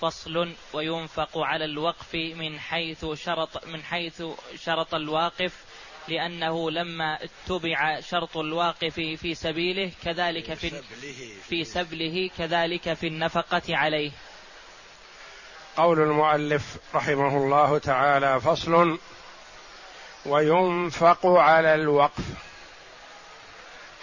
[0.00, 4.22] فصل وينفق على الوقف من حيث شرط من حيث
[4.56, 5.52] شرط الواقف
[6.08, 10.70] لأنه لما اتبع شرط الواقف في سبيله كذلك في
[11.48, 14.10] في سبله كذلك في النفقة عليه.
[15.76, 18.98] قول المؤلف رحمه الله تعالى فصل
[20.26, 22.24] وينفق على الوقف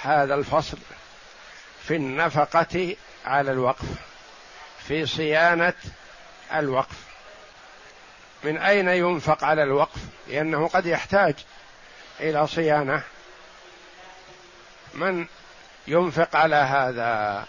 [0.01, 0.77] هذا الفصل
[1.83, 2.95] في النفقة
[3.25, 3.85] على الوقف
[4.87, 5.73] في صيانة
[6.53, 7.07] الوقف.
[8.43, 11.35] من أين ينفق على الوقف؟ لأنه قد يحتاج
[12.19, 13.01] إلى صيانة.
[14.93, 15.25] من
[15.87, 17.45] ينفق على هذا؟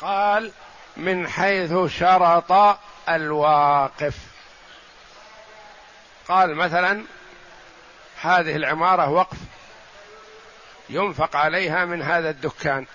[0.00, 0.52] قال
[0.96, 4.16] من حيث شرط الواقف.
[6.28, 7.04] قال مثلا
[8.20, 9.38] هذه العمارة وقف.
[10.88, 12.86] ينفق عليها من هذا الدكان.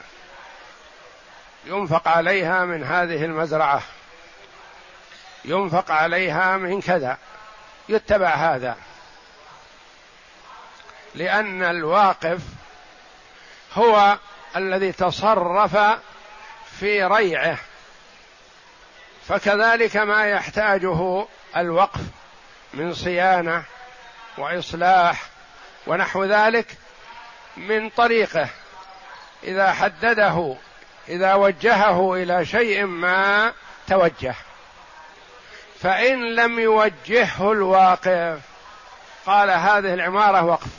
[1.68, 3.82] ينفق عليها من هذه المزرعة.
[5.46, 7.18] ينفق عليها من كذا.
[7.90, 8.78] يتبع هذا.
[11.16, 12.40] لأن الواقف
[13.74, 14.18] هو
[14.56, 15.78] الذي تصرف
[16.80, 17.58] في ريعه.
[19.28, 22.02] فكذلك ما يحتاجه الوقف
[22.74, 23.64] من صيانة
[24.38, 25.22] وإصلاح
[25.88, 26.78] ونحو ذلك
[27.58, 28.50] من طريقه.
[29.44, 30.58] إذا حدده
[31.10, 33.54] إذا وجهه إلى شيء ما
[33.88, 34.36] توجه.
[35.80, 38.40] فإن لم يوجهه الواقف
[39.26, 40.70] قال هذه العمارة وقف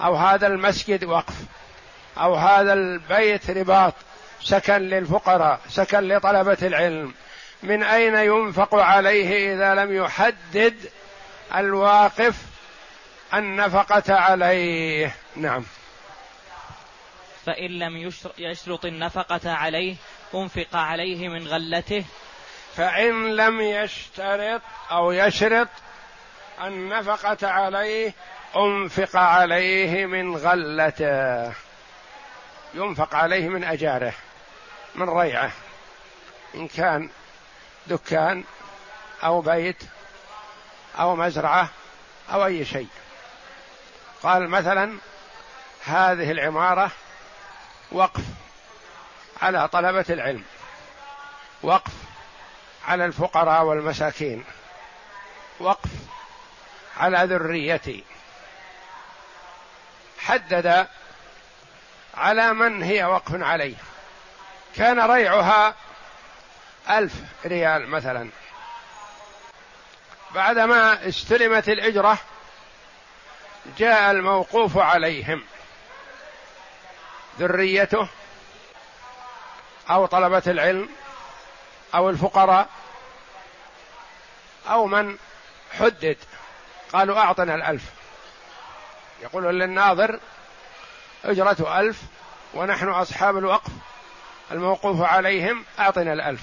[0.00, 1.34] أو هذا المسجد وقف
[2.18, 3.94] أو هذا البيت رباط
[4.42, 7.14] سكن للفقراء سكن لطلبة العلم.
[7.62, 10.76] من أين ينفق عليه إذا لم يحدد
[11.54, 12.34] الواقف
[13.34, 15.64] النفقة عليه؟ نعم.
[17.46, 19.96] فإن لم يشرط النفقة عليه
[20.34, 22.04] أنفق عليه من غلته.
[22.76, 25.68] فإن لم يشترط أو يشرط
[26.64, 28.12] النفقة عليه
[28.56, 31.52] أنفق عليه من غلته.
[32.74, 34.12] ينفق عليه من أجاره
[34.94, 35.50] من ريعه
[36.54, 37.10] إن كان
[37.86, 38.44] دكان
[39.24, 39.82] أو بيت
[40.98, 41.68] أو مزرعة
[42.32, 42.88] أو أي شيء.
[44.22, 44.98] قال مثلا
[45.84, 46.90] هذه العمارة
[47.94, 48.22] وقف
[49.42, 50.44] على طلبة العلم
[51.62, 51.92] وقف
[52.86, 54.44] على الفقراء والمساكين
[55.60, 55.90] وقف
[56.96, 58.04] على ذريتي.
[60.18, 60.86] حدد
[62.14, 63.76] على من هي وقف عليه.
[64.76, 65.74] كان ريعها
[66.90, 67.14] ألف
[67.46, 68.30] ريال مثلا.
[70.34, 72.18] بعدما استلمت الإجرة
[73.78, 75.42] جاء الموقوف عليهم.
[77.38, 78.08] ذريته
[79.90, 80.88] أو طلبة العلم
[81.94, 82.68] أو الفقراء
[84.68, 85.18] أو من
[85.78, 86.16] حدد.
[86.92, 87.82] قالوا أعطنا الألف.
[89.22, 90.20] يقول للناظر
[91.24, 92.02] إجرة ألف
[92.54, 93.72] ونحن أصحاب الوقف
[94.52, 96.42] الموقوف عليهم أعطنا الألف.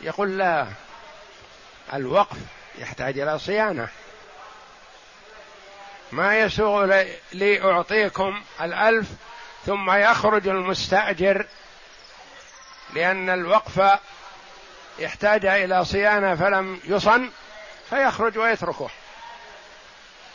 [0.00, 0.66] يقول لا
[1.94, 2.36] الوقف
[2.78, 3.88] يحتاج إلى صيانة.
[6.12, 9.06] ما يسوغ لي أعطيكم الألف
[9.66, 11.46] ثم يخرج المستأجر
[12.94, 13.98] لأن الوقف
[14.98, 17.30] يحتاج إلى صيانة فلم يصن
[17.90, 18.90] فيخرج ويتركه.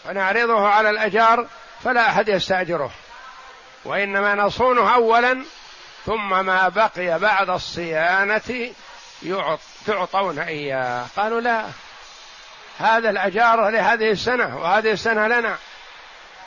[0.03, 1.47] فنعرضه على الأجار
[1.83, 2.91] فلا أحد يستأجره.
[3.85, 5.43] وإنما نصونه أولا
[6.05, 8.71] ثم ما بقي بعد الصيانة
[9.85, 11.05] تعطون إياه.
[11.17, 11.65] قالوا لا
[12.79, 15.57] هذا الأجار لهذه السنة وهذه السنة لنا.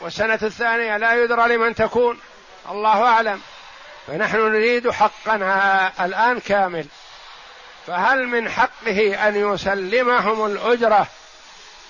[0.01, 2.19] والسنة الثانية لا يدرى لمن تكون.
[2.69, 3.41] الله أعلم.
[4.07, 6.85] فنحن نريد حقنا الآن كامل.
[7.87, 11.07] فهل من حقه أن يسلمهم الأجرة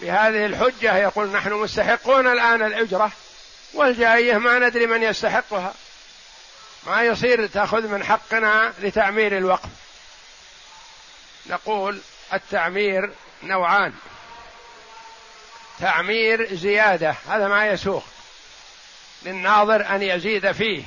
[0.01, 3.11] بهذه الحجة؟ يقول نحن مستحقون الآن الأجرة.
[3.73, 5.73] والجاية ما ندري من يستحقها.
[6.87, 9.69] ما يصير تأخذ من حقنا لتعمير الوقف
[11.45, 11.99] نقول
[12.33, 13.13] التعمير
[13.43, 13.93] نوعان.
[15.79, 18.03] تعمير زيادة هذا ما يسوق.
[19.23, 20.83] للناظر أن يزيد فيه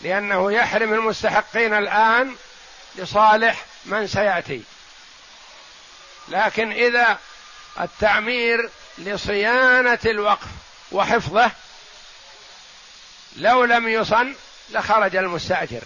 [0.00, 2.36] لأنه يحرم المستحقين الآن
[2.96, 4.62] لصالح من سيأتي.
[6.28, 7.18] لكن إذا
[7.80, 10.48] التعمير لصيانة الوقف
[10.92, 11.50] وحفظه
[13.36, 14.34] لو لم يصن
[14.70, 15.82] لخرج المستأجر.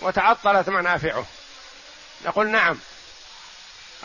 [0.00, 1.26] وتعطلت منافعه.
[2.24, 2.78] نقول نعم.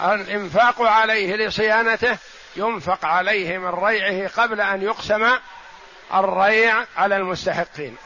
[0.01, 2.17] الإنفاق عليه لصيانته
[2.55, 5.37] ينفق عليه من ريعه قبل أن يقسم
[6.13, 7.97] الريع على المستحقين.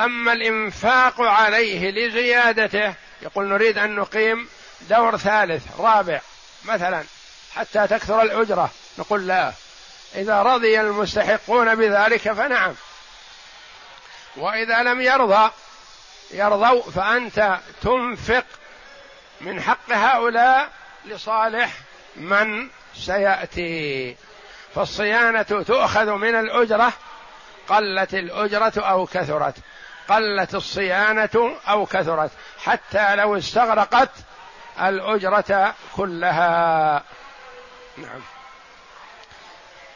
[0.00, 4.48] أما الإنفاق عليه لزيادته يقول نريد أن نقيم
[4.80, 6.20] دور ثالث رابع
[6.64, 7.04] مثلا
[7.54, 8.70] حتى تكثر الأجرة.
[8.98, 9.52] نقول لا.
[10.14, 12.74] إذا رضي المستحقون بذلك فنعم.
[14.36, 15.50] وإذا لم يرضى
[16.30, 18.44] يرضوا فأنت تنفق
[19.40, 20.70] من حق هؤلاء
[21.04, 21.72] لصالح
[22.16, 24.16] من سيأتي.
[24.74, 26.92] فالصيانة تؤخذ من الأجرة
[27.68, 29.54] قلت الأجرة أو كثرت.
[30.08, 34.10] قلت الصيانة أو كثرت حتى لو استغرقت
[34.80, 37.02] الأجرة كلها.
[37.96, 38.20] نعم.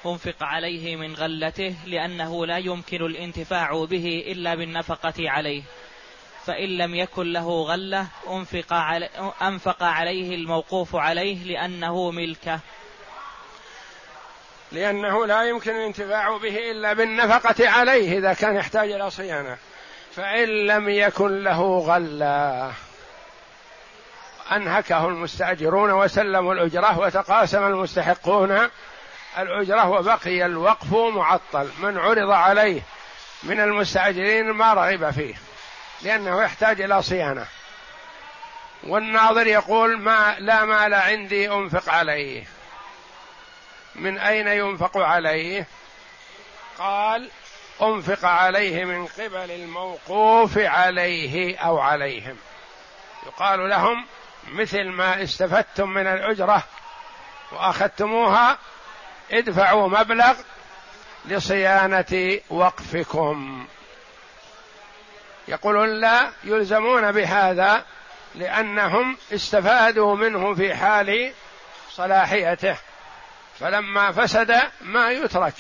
[0.07, 5.63] أنفق عليه من غلته لأنه لا يمكن الانتفاع به إلا بالنفقة عليه.
[6.49, 9.09] فإن لم يكن له غلة أنفق, علي
[9.43, 12.61] أنفق عليه الموقوف عليه لأنه ملكه
[14.73, 19.57] لأنه لا يمكن الانتفاع به إلا بالنفقة عليه إذا كان يحتاج إلى صيانة.
[20.13, 22.73] فإن لم يكن له غلة
[24.53, 28.69] أنهكه المستأجرون وسلموا الأجرة وتقاسم المستحقون
[29.39, 31.69] الأجرة وبقي الوقف معطل.
[31.79, 32.83] من عرض عليه
[33.43, 35.48] من المستأجرين ما رغب فيه.
[36.03, 37.47] لأنه يحتاج إلى صيانة.
[38.83, 42.45] والناظر يقول ما لا مال عندي أنفق عليه.
[43.95, 45.67] من أين ينفق عليه؟
[46.79, 47.31] قال
[47.83, 52.37] أنفق عليه من قبل الموقوف عليه أو عليهم.
[53.27, 54.07] يقال لهم
[54.49, 56.63] مثل ما استفدتم من الأجرة
[57.53, 58.59] وأخذتموها
[59.31, 60.35] ادفعوا مبلغ
[61.25, 63.67] لصيانة وقفكم.
[65.49, 67.85] يقولون لا يلزمون بهذا
[68.35, 71.33] لأنهم استفادوا منه في حال
[71.91, 72.77] صلاحيته.
[73.61, 75.55] فلما فسد ما يترك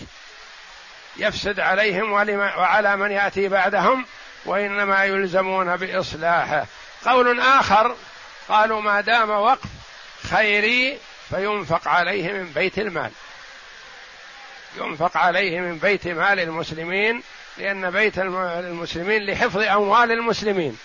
[1.16, 4.06] يفسد عليهم وعلى من يأتي بعدهم
[4.44, 6.66] وإنما يلزمون بإصلاحه.
[7.04, 7.96] قول آخر
[8.48, 9.68] قالوا ما دام وقف
[10.30, 10.98] خيري
[11.30, 13.10] فينفق عليه من بيت المال.
[14.76, 17.22] ينفق عليه من بيت مال المسلمين
[17.58, 20.78] لأن بيت المسلمين لحفظ أموال المسلمين.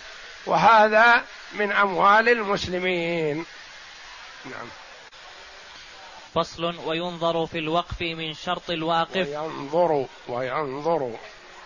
[0.45, 1.23] وهذا
[1.53, 3.45] من أموال المسلمين.
[4.45, 4.67] نعم.
[6.33, 9.27] فصل وينظر في الوقف من شرط الواقف.
[9.27, 11.11] وينظر وينظر.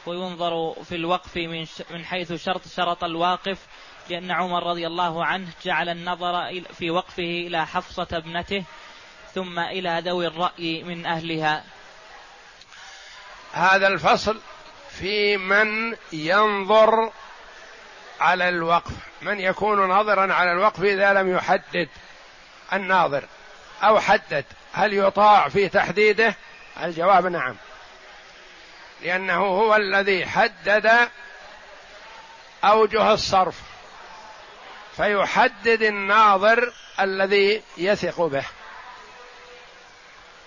[0.06, 3.58] وينظر في الوقف من من حيث شرط شرط الواقف.
[4.10, 8.64] لأن عمر رضي الله عنه جعل النظر في وقفه إلى حفصة ابنته
[9.36, 11.64] ثم إلى ذوي الرأي من أهلها.
[13.52, 14.40] هذا الفصل
[15.00, 17.12] في من ينظر
[18.20, 18.92] على الوقف
[19.22, 21.90] من يكون ناظرا على الوقف إذا لم يحدد
[22.74, 23.24] الناظر
[23.84, 26.36] أو حدد هل يطاع في تحديده؟
[26.84, 27.56] الجواب نعم.
[29.02, 31.10] لأنه هو الذي حدد
[32.64, 33.56] أوجه الصرف
[34.98, 38.46] فيحدد الناظر الذي يثق به.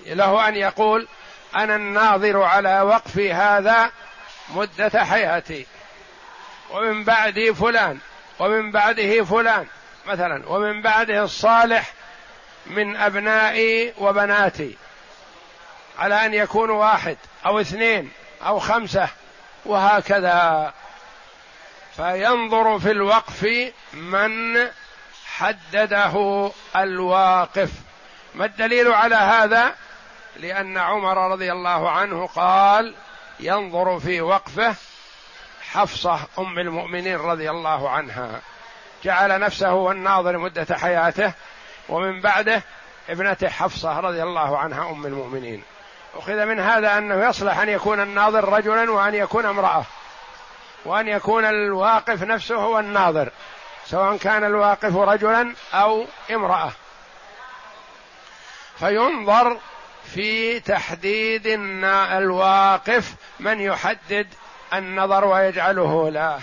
[0.06, 1.08] له أن يقول
[1.56, 3.92] أنا الناظر على وقف هذا
[4.54, 5.66] مدة حياتي.
[6.70, 7.98] ومن بعدي فلان
[8.38, 9.66] ومن بعده فلان
[10.06, 11.92] مثلا ومن بعده الصالح
[12.66, 14.76] من أبنائي وبناتي.
[15.98, 17.16] على أن يكونوا واحد
[17.46, 18.10] أو اثنين
[18.46, 19.08] أو خمسة
[19.64, 20.72] وهكذا.
[21.96, 23.46] فينظر في الوقف
[23.92, 24.58] من
[25.26, 27.70] حدده الواقف.
[28.34, 29.74] ما الدليل على هذا؟
[30.36, 32.94] لأن عمر رضي الله عنه قال
[33.42, 34.74] ينظر في وقفه
[35.72, 38.40] حفصة أم المؤمنين رضي الله عنها.
[39.04, 41.32] جعل نفسه الناظر مدة حياته
[41.88, 42.62] ومن بعده
[43.08, 45.62] ابنته حفصة رضي الله عنها أم المؤمنين.
[46.14, 49.84] أخذ من هذا أنه يصلح أن يكون الناظر رجلا وأن يكون امرأة
[50.84, 53.30] وأن يكون الواقف نفسه هو الناظر
[53.86, 56.72] سواء كان الواقف رجلا أو امرأة.
[58.78, 59.58] فينظر
[60.14, 61.46] في تحديد
[61.86, 64.28] الواقف من يحدد
[64.72, 66.40] النظر ويجعله له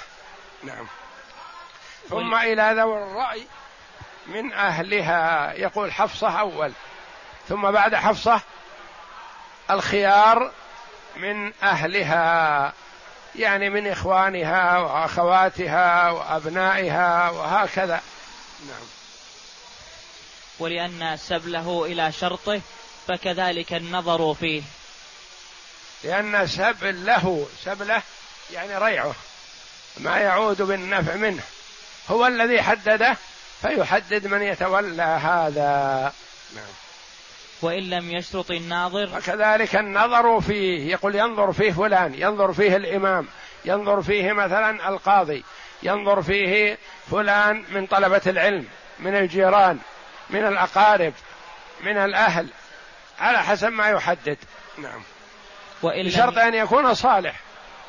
[0.63, 0.87] نعم.
[2.09, 3.47] ثم إلى ذوي الرأي
[4.27, 5.53] من أهلها.
[5.53, 6.71] يقول حفصة أول.
[7.49, 8.41] ثم بعد حفصة
[9.71, 10.51] الخيار
[11.15, 12.73] من أهلها.
[13.35, 18.01] يعني من إخوانها وأخواتها وأبنائها وهكذا.
[18.67, 18.87] نعم.
[20.59, 22.61] ولأن سبله إلى شرطه
[23.07, 24.61] فكذلك النظر فيه.
[26.03, 28.01] لأن سبل له سبله
[28.53, 29.15] يعني ريعه
[29.97, 31.43] ما يعود بالنفع منه.
[32.09, 33.17] هو الذي حدده
[33.61, 36.13] فيحدد من يتولى هذا.
[36.55, 36.65] نعم.
[37.61, 39.17] وإن لم يشرط الناظر.
[39.17, 43.27] وكذلك النظر فيه يقول ينظر فيه فلان ينظر فيه الإمام
[43.65, 45.43] ينظر فيه مثلا القاضي
[45.83, 46.77] ينظر فيه
[47.11, 48.65] فلان من طلبة العلم
[48.99, 49.79] من الجيران
[50.29, 51.13] من الأقارب
[51.83, 52.47] من الأهل.
[53.19, 54.37] على حسب ما يحدد.
[54.77, 55.01] نعم.
[55.83, 57.39] بشرط أن يكون صالح.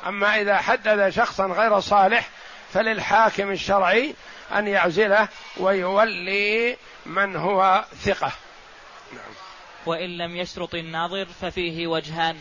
[0.07, 2.29] أما إذا حدد شخصا غير صالح
[2.73, 4.15] فللحاكم الشرعي
[4.55, 8.33] أن يعزله ويولي من هو ثقة.
[9.13, 9.33] نعم.
[9.87, 12.37] وإن لم يشرط الناظر ففيه وجهان.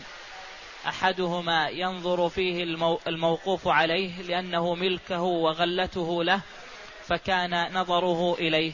[0.86, 2.62] أحدهما ينظر فيه
[3.06, 6.40] الموقوف عليه لأنه ملكه وغلته له
[7.08, 8.72] فكان نظره إليه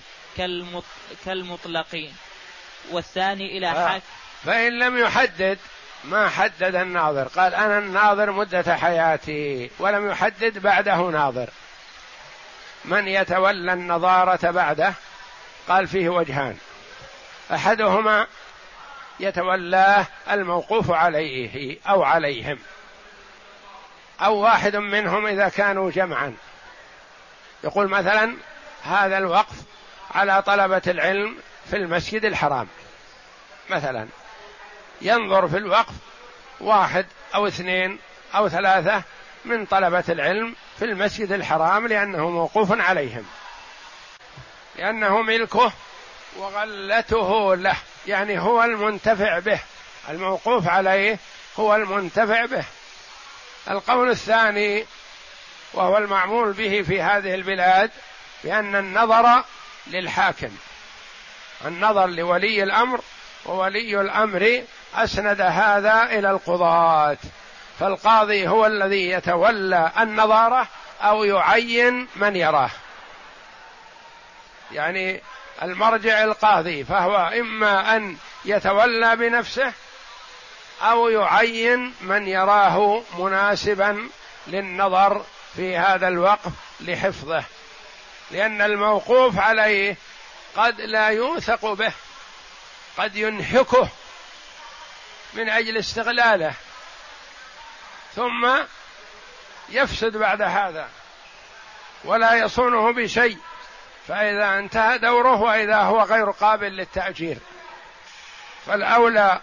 [1.25, 2.12] كالمطلقين.
[2.91, 4.03] والثاني إلى حاك
[4.45, 5.59] فإن لم يحدد
[6.05, 7.29] ما حدد الناظر.
[7.29, 11.49] قال أنا الناظر مدة حياتي ولم يحدد بعده ناظر.
[12.85, 14.95] من يتولى النظارة بعده؟
[15.69, 16.57] قال فيه وجهان.
[17.55, 18.26] أحدهما
[19.21, 22.59] يتولاه الموقوف عليه أو عليهم.
[24.21, 26.35] أو واحد منهم إذا كانوا جمعا.
[27.64, 28.37] يقول مثلا
[28.85, 29.57] هذا الوقف
[30.14, 31.37] على طلبة العلم
[31.71, 32.68] في المسجد الحرام.
[33.71, 34.09] مثلا
[35.02, 35.94] ينظر في الوقف
[36.61, 37.99] واحد أو اثنين
[38.35, 39.02] أو ثلاثة
[39.44, 43.25] من طلبة العلم في المسجد الحرام لأنه موقوف عليهم.
[44.76, 45.73] لأنه ملكه
[46.37, 47.76] وغلته له.
[48.06, 49.61] يعني هو المنتفع به.
[50.09, 51.18] الموقوف عليه
[51.59, 52.64] هو المنتفع به.
[53.71, 54.85] القول الثاني
[55.73, 57.90] وهو المعمول به في هذه البلاد
[58.44, 59.44] بأن النظر
[59.87, 60.50] للحاكم.
[61.66, 63.00] النظر لولي الأمر
[63.47, 64.62] وولي الأمر
[64.94, 67.16] أسند هذا إلى القضاة.
[67.80, 70.68] فالقاضي هو الذي يتولى النظارة
[71.02, 72.71] أو يعين من يراه.
[74.73, 75.23] يعني
[75.62, 79.73] المرجع القاضي فهو إما أن يتولى بنفسه
[80.83, 84.09] أو يعين من يراه مناسبا
[84.47, 85.25] للنظر
[85.56, 87.44] في هذا الوقف لحفظه.
[88.30, 89.97] لأن الموقوف عليه
[90.56, 91.92] قد لا يوثق به
[92.99, 93.88] قد ينهكه
[95.34, 96.54] من أجل استغلاله
[98.16, 98.50] ثم
[99.68, 100.88] يفسد بعد هذا
[102.04, 103.38] ولا يصونه بشيء
[104.08, 107.38] فإذا انتهى دوره وإذا هو غير قابل للتأجير.
[108.66, 109.40] فالأولى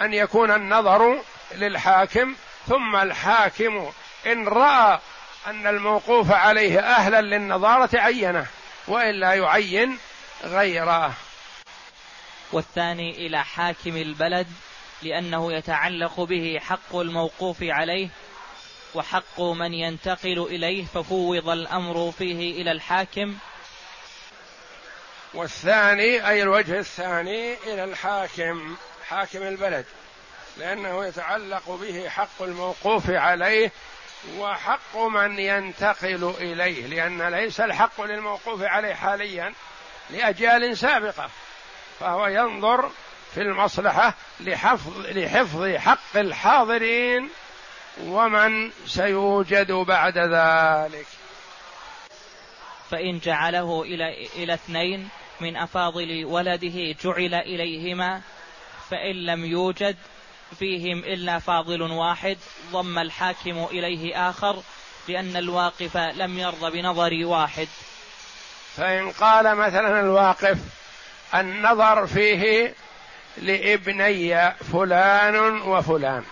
[0.00, 1.22] أن يكون النظر
[1.52, 2.34] للحاكم
[2.68, 3.92] ثم الحاكم
[4.26, 4.98] إن رأى
[5.46, 8.46] أن الموقوف عليه أهلا للنظارة عينه.
[8.88, 9.98] وإلا يعين
[10.44, 11.14] غيره.
[12.52, 14.46] والثاني إلى حاكم البلد
[15.02, 18.08] لأنه يتعلق به حق الموقوف عليه
[18.94, 23.36] وحق من ينتقل إليه ففوض الأمر فيه إلى الحاكم.
[25.34, 28.76] والثاني أي الوجه الثاني إلى الحاكم
[29.08, 29.86] حاكم البلد
[30.56, 33.72] لأنه يتعلق به حق الموقوف عليه
[34.38, 39.52] وحق من ينتقل إليه لأن ليس الحق للموقوف عليه حاليا
[40.10, 41.30] لأجيال سابقة
[42.00, 42.90] فهو ينظر
[43.34, 47.30] في المصلحة لحفظ لحفظ حق الحاضرين
[48.04, 51.06] ومن سيوجد بعد ذلك.
[52.90, 55.08] فإن جعله إلى إلى اثنين
[55.40, 58.20] من أفاضل ولده جعل إليهما
[58.90, 59.96] فإن لم يوجد
[60.58, 62.38] فيهم إلا فاضل واحد
[62.72, 64.62] ضم الحاكم إليه آخر
[65.08, 67.68] لأن الواقف لم يرضى بنظر واحد.
[68.76, 70.58] فإن قال مثلا الواقف
[71.34, 72.74] النظر فيه
[73.36, 76.24] لابني فلان وفلان.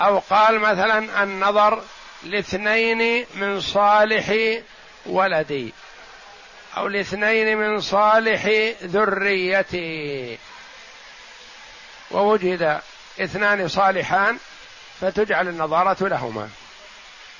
[0.00, 1.82] أو قال مثلا النظر
[2.24, 4.34] لاثنين من صالح
[5.06, 5.72] ولدي
[6.76, 8.46] أو لاثنين من صالح
[8.82, 10.38] ذريتي.
[12.14, 12.80] ووجد
[13.20, 14.38] اثنان صالحان
[15.00, 16.50] فتجعل النظارة لهما.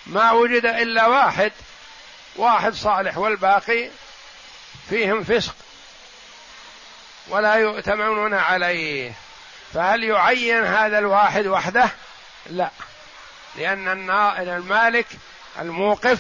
[0.07, 1.53] ما وجد إلا واحد
[2.37, 3.89] واحد صالح والباقي
[4.89, 5.55] فيهم فسق
[7.29, 9.13] ولا يؤتمنون عليه.
[9.75, 11.89] فهل يعين هذا الواحد وحده؟
[12.47, 12.71] لا
[13.57, 15.07] لأن المالك
[15.61, 16.19] الموقف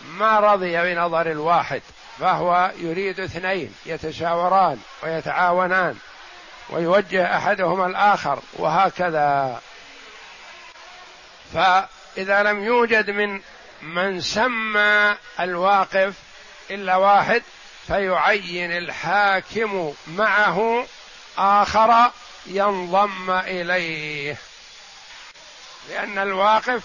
[0.00, 1.82] ما رضي بنظر الواحد
[2.20, 5.96] فهو يريد اثنين يتشاوران ويتعاونان.
[6.70, 9.60] ويوجه أحدهما الآخر وهكذا.
[11.54, 13.40] فإذا لم يوجد من
[13.82, 16.14] من سمى الواقف
[16.70, 17.42] إلا واحد
[17.86, 20.86] فيعين الحاكم معه
[21.38, 22.10] آخر
[22.46, 24.36] ينضم إليه.
[25.88, 26.82] لأن الواقف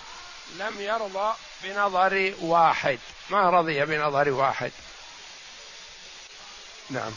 [0.60, 1.34] لم يرضى
[1.64, 4.72] بنظر واحد ما رضي بنظر واحد.
[6.90, 7.12] نعم.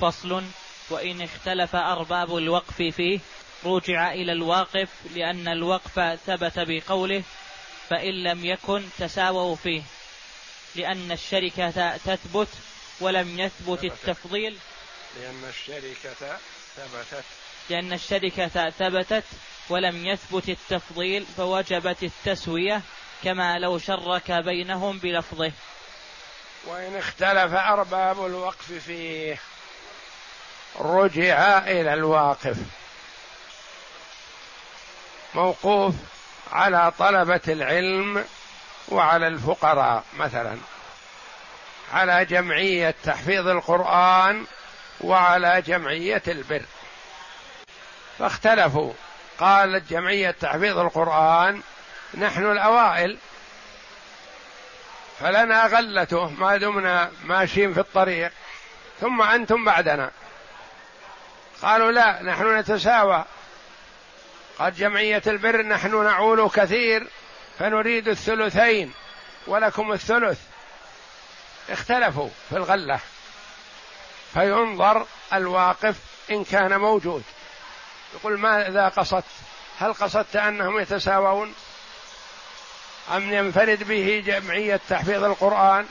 [0.00, 0.44] فصل.
[0.90, 3.20] وإن اختلف أرباب الوقف فيه
[3.64, 7.22] رجع إلى الواقف لأن الوقف ثبت بقوله
[7.90, 9.82] فإن لم يكن تساووا فيه
[10.76, 12.48] لأن الشركة تثبت
[13.00, 14.58] ولم يثبت التفضيل.
[15.20, 16.38] لأن الشركة
[16.76, 17.24] ثبتت.
[17.70, 19.24] لأن الشركة ثبتت
[19.68, 22.82] ولم يثبت التفضيل فوجبت التسوية
[23.24, 25.52] كما لو شرك بينهم بلفظه.
[26.66, 29.38] وإن اختلف أرباب الوقف فيه
[30.80, 32.56] رجع إلى الواقف.
[35.34, 35.94] موقوف
[36.52, 38.24] على طلبة العلم
[38.88, 40.56] وعلى الفقراء مثلا.
[41.92, 44.44] على جمعية تحفيظ القرآن
[45.00, 46.62] وعلى جمعية البر.
[48.18, 48.92] فاختلفوا.
[49.38, 51.60] قالت جمعية تحفيظ القرآن
[52.14, 53.18] نحن الأوائل.
[55.20, 58.32] فلنا غلته ما دمنا ماشيين في الطريق.
[59.00, 60.10] ثم أنتم بعدنا.
[61.62, 63.24] قالوا لا نحن نتساوى.
[64.58, 67.06] قد جمعية البر نحن نعول كثير
[67.58, 68.92] فنريد الثلثين
[69.46, 70.38] ولكم الثلث.
[71.70, 73.00] اختلفوا في الغلة.
[74.34, 75.96] فينظر الواقف
[76.30, 77.22] إن كان موجود.
[78.14, 79.24] يقول ماذا قصدت؟
[79.80, 81.54] هل قصدت أنهم يتساوون؟
[83.16, 85.86] أم ينفرد به جمعية تحفيظ القرآن؟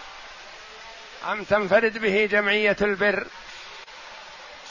[1.32, 3.28] أم تنفرد به جمعية البر؟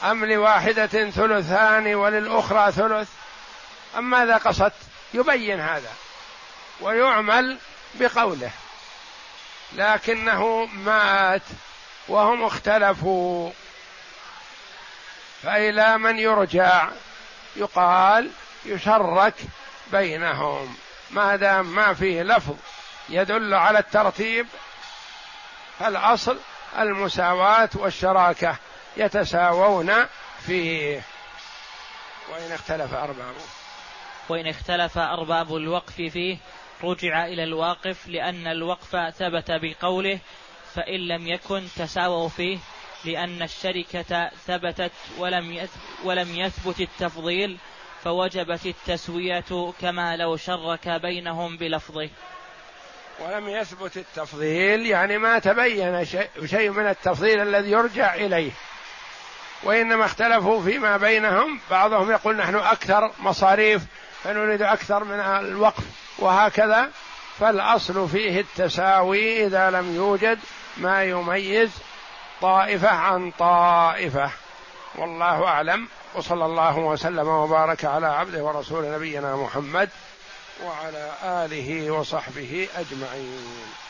[0.04, 3.08] أم لواحدة ثلثان وللأخرى ثلث؟
[3.98, 4.72] أم ماذا قصدت؟
[5.14, 5.90] يبين هذا
[6.80, 7.58] ويعمل
[7.94, 8.50] بقوله.
[9.72, 11.42] لكنه مات
[12.08, 13.50] وهم اختلفوا.
[15.42, 16.88] فإلى من يرجع؟
[17.56, 18.30] يقال
[18.64, 19.34] يشرك
[19.92, 20.76] بينهم.
[21.10, 22.54] ما دام ما فيه لفظ
[23.08, 24.46] يدل على الترتيب.
[25.78, 26.38] فالأصل
[26.78, 28.56] المساواة والشراكة.
[28.96, 29.92] يتساوون
[30.46, 31.02] فيه
[32.32, 33.44] وإن اختلف أربابه
[34.28, 36.38] وإن اختلف أرباب الوقف فيه
[36.84, 40.18] رجع إلى الواقف لأن الوقف ثبت بقوله
[40.74, 42.58] فإن لم يكن تساووا فيه
[43.04, 45.68] لأن الشركة ثبتت ولم
[46.04, 47.58] ولم يثبت التفضيل
[48.04, 52.08] فوجبت التسوية كما لو شرك بينهم بلفظه.
[53.20, 56.04] ولم يثبت التفضيل يعني ما تبين
[56.44, 58.52] شيء من التفضيل الذي يرجع إليه.
[59.62, 61.60] وإنما اختلفوا فيما بينهم.
[61.70, 63.82] بعضهم يقول نحن أكثر مصاريف
[64.24, 65.84] فنريد أكثر من الوقف
[66.18, 66.90] وهكذا.
[67.40, 70.38] فالأصل فيه التساوي إذا لم يوجد
[70.76, 71.70] ما يميز
[72.40, 74.30] طائفة عن طائفة.
[74.94, 75.88] والله أعلم.
[76.14, 79.90] وصلى الله وسلم وبارك على عبده ورسول نبينا محمد
[80.64, 83.81] وعلى آله وصحبه أجمعين.